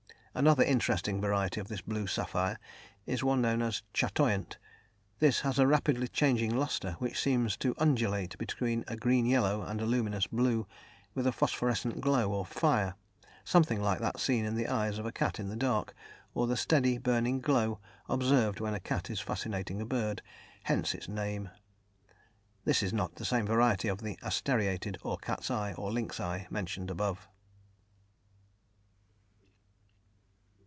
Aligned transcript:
Another 0.33 0.63
interesting 0.63 1.19
variety 1.19 1.59
of 1.59 1.67
this 1.67 1.81
blue 1.81 2.07
sapphire 2.07 2.57
is 3.05 3.21
one 3.21 3.41
known 3.41 3.61
as 3.61 3.83
"chatoyant"; 3.93 4.57
this 5.19 5.41
has 5.41 5.59
a 5.59 5.67
rapidly 5.67 6.07
changing 6.07 6.55
lustre, 6.55 6.93
which 6.99 7.19
seems 7.19 7.57
to 7.57 7.75
undulate 7.77 8.37
between 8.37 8.85
a 8.87 8.95
green 8.95 9.25
yellow 9.25 9.61
and 9.61 9.81
a 9.81 9.85
luminous 9.85 10.27
blue, 10.27 10.65
with 11.13 11.27
a 11.27 11.33
phosphorescent 11.33 11.99
glow, 11.99 12.31
or 12.31 12.45
fire, 12.45 12.95
something 13.43 13.81
like 13.81 13.99
that 13.99 14.21
seen 14.21 14.45
in 14.45 14.55
the 14.55 14.69
eyes 14.69 14.97
of 14.97 15.05
a 15.05 15.11
cat 15.11 15.37
in 15.37 15.49
the 15.49 15.57
dark, 15.57 15.93
or 16.33 16.47
the 16.47 16.55
steady, 16.55 16.97
burning 16.97 17.41
glow 17.41 17.81
observed 18.07 18.61
when 18.61 18.71
the 18.71 18.79
cat 18.79 19.09
is 19.09 19.19
fascinating 19.19 19.81
a 19.81 19.85
bird 19.85 20.21
hence 20.63 20.95
its 20.95 21.09
name. 21.09 21.49
This 22.63 22.81
is 22.81 22.93
not 22.93 23.15
the 23.15 23.25
same 23.25 23.45
variety 23.45 23.89
as 23.89 23.97
the 23.97 24.17
"asteriated," 24.23 24.97
or 25.03 25.17
"cat's 25.17 25.51
eye" 25.51 25.73
or 25.73 25.91
"lynx 25.91 26.21
eye" 26.21 26.47
mentioned 26.49 26.89
above. 26.89 27.27